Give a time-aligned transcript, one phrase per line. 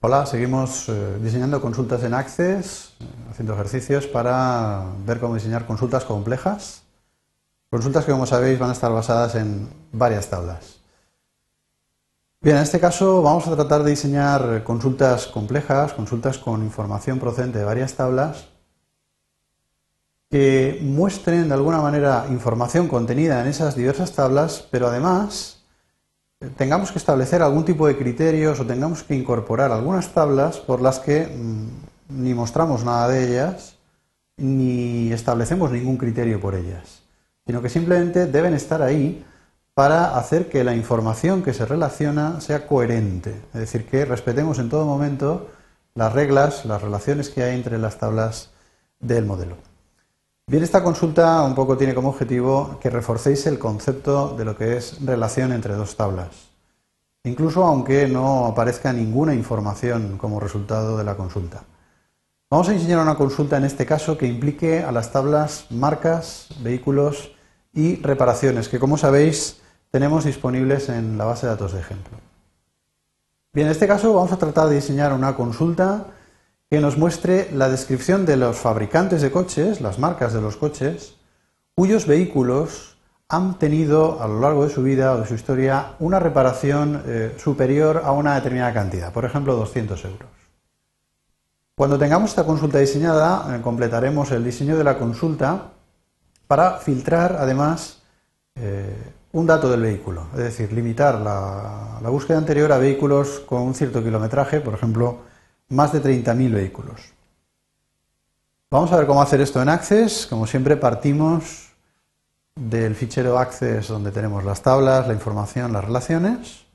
[0.00, 6.04] Hola, seguimos eh, diseñando consultas en Access, eh, haciendo ejercicios para ver cómo diseñar consultas
[6.04, 6.84] complejas.
[7.68, 10.78] Consultas que, como sabéis, van a estar basadas en varias tablas.
[12.40, 17.58] Bien, en este caso vamos a tratar de diseñar consultas complejas, consultas con información procedente
[17.58, 18.46] de varias tablas,
[20.30, 25.57] que muestren de alguna manera información contenida en esas diversas tablas, pero además
[26.56, 31.00] tengamos que establecer algún tipo de criterios o tengamos que incorporar algunas tablas por las
[31.00, 33.76] que mm, ni mostramos nada de ellas
[34.36, 37.02] ni establecemos ningún criterio por ellas,
[37.44, 39.24] sino que simplemente deben estar ahí
[39.74, 44.68] para hacer que la información que se relaciona sea coherente, es decir, que respetemos en
[44.68, 45.48] todo momento
[45.94, 48.50] las reglas, las relaciones que hay entre las tablas
[49.00, 49.56] del modelo.
[50.48, 54.78] Bien, esta consulta un poco tiene como objetivo que reforcéis el concepto de lo que
[54.78, 56.28] es relación entre dos tablas,
[57.24, 61.64] incluso aunque no aparezca ninguna información como resultado de la consulta.
[62.48, 67.30] Vamos a diseñar una consulta en este caso que implique a las tablas marcas, vehículos
[67.74, 72.16] y reparaciones, que como sabéis tenemos disponibles en la base de datos de ejemplo.
[73.52, 76.06] Bien, en este caso vamos a tratar de diseñar una consulta
[76.70, 81.14] que nos muestre la descripción de los fabricantes de coches, las marcas de los coches,
[81.74, 86.18] cuyos vehículos han tenido a lo largo de su vida o de su historia una
[86.18, 90.28] reparación eh, superior a una determinada cantidad, por ejemplo 200 euros.
[91.74, 95.72] Cuando tengamos esta consulta diseñada, eh, completaremos el diseño de la consulta
[96.46, 98.02] para filtrar además
[98.56, 98.94] eh,
[99.32, 103.74] un dato del vehículo, es decir, limitar la, la búsqueda anterior a vehículos con un
[103.74, 105.28] cierto kilometraje, por ejemplo,
[105.68, 107.00] más de 30.000 vehículos.
[108.70, 110.26] Vamos a ver cómo hacer esto en Access.
[110.26, 111.68] Como siempre partimos
[112.54, 116.66] del fichero Access donde tenemos las tablas, la información, las relaciones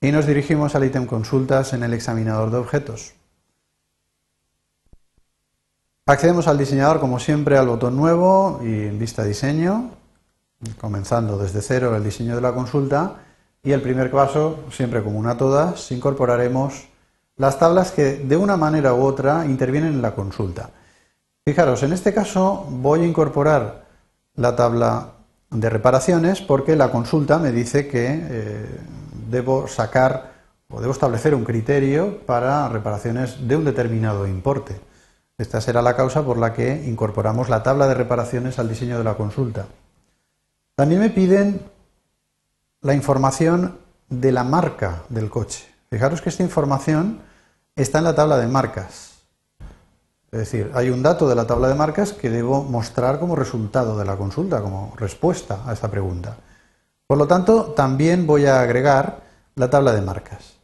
[0.00, 3.14] y nos dirigimos al ítem consultas en el examinador de objetos.
[6.06, 9.90] Accedemos al diseñador como siempre al botón nuevo y en vista diseño,
[10.80, 13.16] comenzando desde cero el diseño de la consulta
[13.62, 16.86] y el primer paso, siempre como una todas, incorporaremos
[17.38, 20.70] las tablas que de una manera u otra intervienen en la consulta.
[21.44, 23.86] Fijaros, en este caso voy a incorporar
[24.34, 25.12] la tabla
[25.50, 28.80] de reparaciones porque la consulta me dice que eh,
[29.30, 30.32] debo sacar
[30.68, 34.78] o debo establecer un criterio para reparaciones de un determinado importe.
[35.38, 39.04] Esta será la causa por la que incorporamos la tabla de reparaciones al diseño de
[39.04, 39.66] la consulta.
[40.74, 41.62] También me piden
[42.82, 43.78] la información
[44.08, 45.64] de la marca del coche.
[45.90, 47.20] Fijaros que esta información
[47.82, 49.22] está en la tabla de marcas.
[50.30, 53.98] Es decir, hay un dato de la tabla de marcas que debo mostrar como resultado
[53.98, 56.36] de la consulta, como respuesta a esta pregunta.
[57.06, 59.22] Por lo tanto, también voy a agregar
[59.54, 60.58] la tabla de marcas.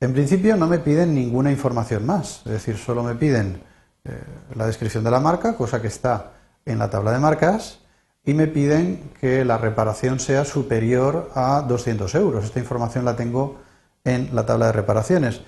[0.00, 3.62] En principio no me piden ninguna información más, es decir, solo me piden
[4.04, 4.22] eh,
[4.54, 6.32] la descripción de la marca, cosa que está
[6.66, 7.78] en la tabla de marcas,
[8.22, 12.44] y me piden que la reparación sea superior a 200 euros.
[12.44, 13.56] Esta información la tengo
[14.04, 15.40] en la tabla de reparaciones.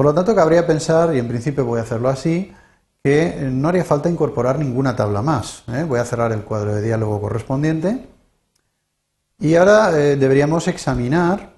[0.00, 2.54] Por lo tanto, cabría pensar, y en principio voy a hacerlo así,
[3.04, 5.62] que no haría falta incorporar ninguna tabla más.
[5.68, 5.84] ¿eh?
[5.86, 8.08] Voy a cerrar el cuadro de diálogo correspondiente.
[9.38, 11.52] Y ahora eh, deberíamos examinar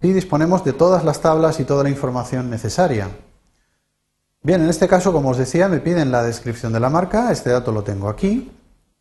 [0.00, 3.10] si disponemos de todas las tablas y toda la información necesaria.
[4.42, 7.30] Bien, en este caso, como os decía, me piden la descripción de la marca.
[7.30, 8.50] Este dato lo tengo aquí.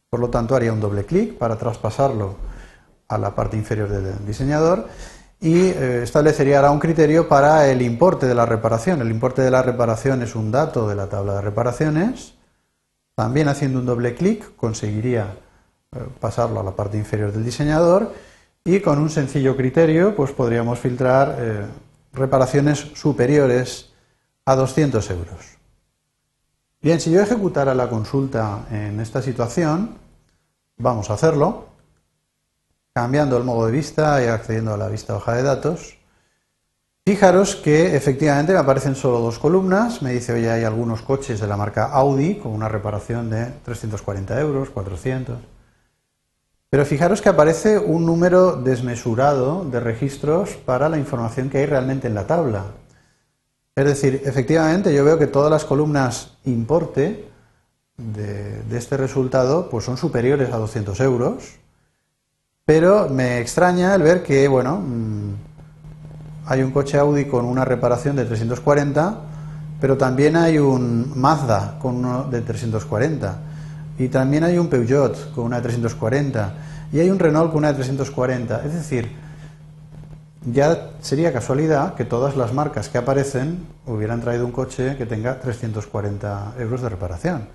[0.10, 2.36] Por lo tanto, haría un doble clic para traspasarlo
[3.08, 4.90] a la parte inferior del diseñador
[5.44, 9.02] y eh, establecería ahora un criterio para el importe de la reparación.
[9.02, 12.36] El importe de la reparación es un dato de la tabla de reparaciones.
[13.14, 15.36] También haciendo un doble clic conseguiría
[15.94, 18.14] eh, pasarlo a la parte inferior del diseñador
[18.64, 21.66] y con un sencillo criterio pues podríamos filtrar eh,
[22.14, 23.92] reparaciones superiores
[24.46, 25.58] a 200 euros.
[26.82, 29.98] Bien, si yo ejecutara la consulta en esta situación,
[30.78, 31.73] vamos a hacerlo
[32.94, 35.98] cambiando el modo de vista y accediendo a la vista hoja de datos,
[37.06, 40.02] fijaros que efectivamente me aparecen solo dos columnas.
[40.04, 44.40] Me dice, oye, hay algunos coches de la marca Audi con una reparación de 340
[44.40, 45.38] euros, 400.
[46.70, 52.08] Pero fijaros que aparece un número desmesurado de registros para la información que hay realmente
[52.08, 52.66] en la tabla.
[53.76, 57.28] Es decir, efectivamente yo veo que todas las columnas importe
[57.98, 61.63] de, de este resultado pues son superiores a 200 euros
[62.66, 65.34] pero me extraña el ver que, bueno, mm,
[66.46, 69.20] hay un coche Audi con una reparación de 340,
[69.82, 73.38] pero también hay un Mazda con uno de 340,
[73.98, 76.54] y también hay un Peugeot con una de 340,
[76.94, 78.62] y hay un Renault con una de 340.
[78.66, 79.12] Es decir,
[80.46, 85.38] ya sería casualidad que todas las marcas que aparecen hubieran traído un coche que tenga
[85.40, 87.48] 340 euros de reparación.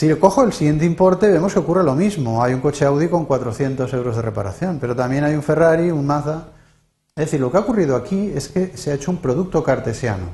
[0.00, 2.42] Si cojo el siguiente importe, vemos que ocurre lo mismo.
[2.42, 6.06] Hay un coche Audi con 400 euros de reparación, pero también hay un Ferrari, un
[6.06, 6.48] Mazda.
[7.14, 10.24] Es decir, lo que ha ocurrido aquí es que se ha hecho un producto cartesiano.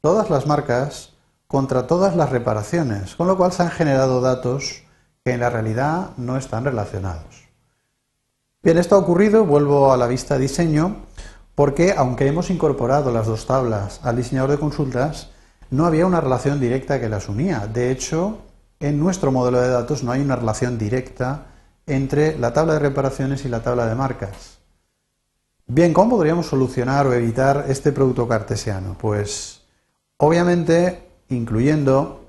[0.00, 1.14] Todas las marcas
[1.48, 4.84] contra todas las reparaciones, con lo cual se han generado datos
[5.24, 7.48] que en la realidad no están relacionados.
[8.62, 10.98] Bien, esto ha ocurrido, vuelvo a la vista diseño,
[11.56, 15.30] porque aunque hemos incorporado las dos tablas al diseñador de consultas,
[15.68, 17.66] no había una relación directa que las unía.
[17.66, 18.42] De hecho,
[18.80, 21.46] en nuestro modelo de datos no hay una relación directa
[21.86, 24.58] entre la tabla de reparaciones y la tabla de marcas.
[25.66, 28.96] Bien, ¿cómo podríamos solucionar o evitar este producto cartesiano?
[28.98, 29.60] Pues
[30.16, 32.24] obviamente incluyendo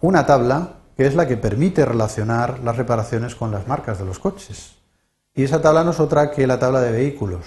[0.00, 4.18] una tabla que es la que permite relacionar las reparaciones con las marcas de los
[4.18, 4.76] coches.
[5.34, 7.44] Y esa tabla no es otra que la tabla de vehículos.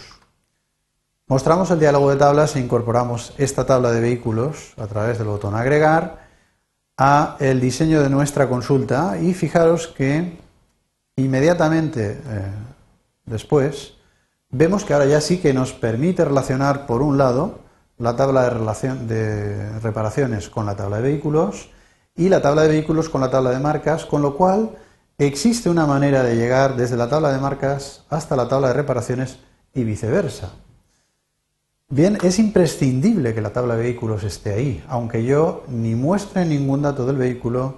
[1.28, 5.56] Mostramos el diálogo de tablas e incorporamos esta tabla de vehículos a través del botón
[5.56, 6.23] agregar
[6.98, 10.38] a el diseño de nuestra consulta y fijaros que
[11.16, 12.52] inmediatamente eh,
[13.26, 13.94] después
[14.50, 17.60] vemos que ahora ya sí que nos permite relacionar por un lado
[17.98, 21.70] la tabla de, reparaciones con la tabla de vehículos
[22.16, 24.72] y la tabla de vehículos con la tabla de marcas, con lo cual
[25.20, 29.38] Existe una manera de llegar desde la tabla de marcas hasta la tabla de reparaciones
[29.74, 30.54] y viceversa.
[31.96, 36.82] Bien, es imprescindible que la tabla de vehículos esté ahí, aunque yo ni muestre ningún
[36.82, 37.76] dato del vehículo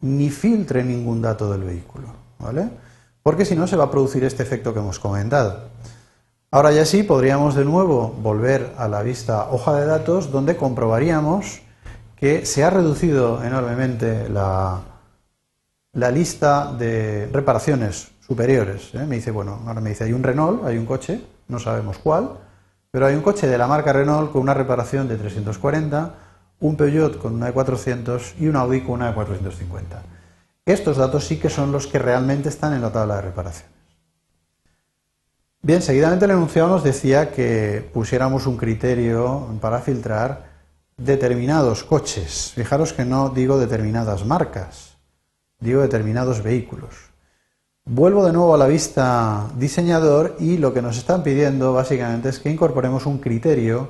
[0.00, 2.08] ni filtre ningún dato del vehículo,
[2.38, 2.70] ¿vale?
[3.22, 5.68] Porque si no se va a producir este efecto que hemos comentado.
[6.50, 11.60] Ahora ya sí podríamos de nuevo volver a la vista hoja de datos donde comprobaríamos
[12.16, 14.80] que se ha reducido enormemente la,
[15.92, 18.94] la lista de reparaciones superiores.
[18.94, 19.04] ¿eh?
[19.06, 22.48] Me dice, bueno, ahora me dice, hay un Renault, hay un coche, no sabemos cuál,
[22.90, 26.14] pero hay un coche de la marca Renault con una reparación de 340,
[26.60, 30.02] un Peugeot con una de 400 y un Audi con una de 450.
[30.66, 33.70] Estos datos sí que son los que realmente están en la tabla de reparaciones.
[35.62, 40.48] Bien, seguidamente el enunciado nos decía que pusiéramos un criterio para filtrar
[40.96, 42.52] determinados coches.
[42.54, 44.90] Fijaros que no digo determinadas marcas
[45.60, 47.09] digo determinados vehículos.
[47.84, 52.38] Vuelvo de nuevo a la vista diseñador y lo que nos están pidiendo básicamente es
[52.38, 53.88] que incorporemos un criterio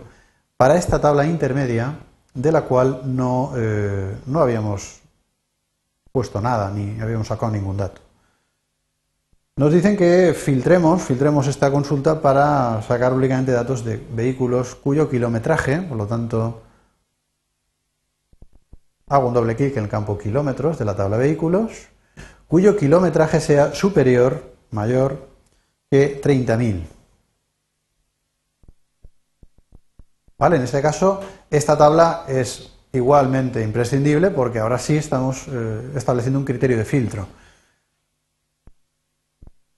[0.56, 1.98] para esta tabla intermedia
[2.32, 5.00] de la cual no, eh, no habíamos
[6.12, 8.00] puesto nada ni habíamos sacado ningún dato.
[9.56, 15.82] Nos dicen que filtremos, filtremos esta consulta para sacar únicamente datos de vehículos cuyo kilometraje,
[15.82, 16.62] por lo tanto
[19.08, 21.88] hago un doble clic en el campo kilómetros de la tabla vehículos,
[22.50, 24.42] cuyo kilometraje sea superior,
[24.72, 25.28] mayor
[25.88, 26.82] que 30.000.
[30.36, 30.56] ¿Vale?
[30.56, 36.44] En este caso, esta tabla es igualmente imprescindible porque ahora sí estamos eh, estableciendo un
[36.44, 37.28] criterio de filtro.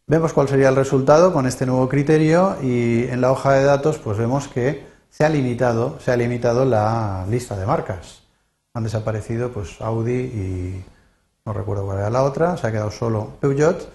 [0.07, 3.99] Vemos cuál sería el resultado con este nuevo criterio y en la hoja de datos
[3.99, 8.23] pues vemos que se ha limitado, se ha limitado la lista de marcas
[8.75, 10.85] han desaparecido pues Audi y
[11.45, 13.89] no recuerdo cuál era la otra, se ha quedado solo Peugeot.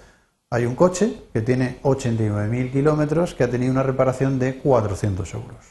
[0.50, 5.66] Hay un coche que tiene 89.000 kilómetros que ha tenido una reparación de 400 euros.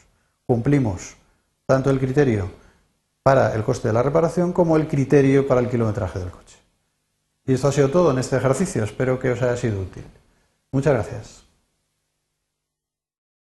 [0.47, 1.17] Cumplimos
[1.67, 2.50] tanto el criterio
[3.23, 6.59] para el coste de la reparación como el criterio para el kilometraje del coche.
[7.47, 8.85] Y esto ha sido todo en este ejercicio.
[8.85, 10.05] Espero que os haya sido útil.
[10.73, 11.46] Muchas gracias.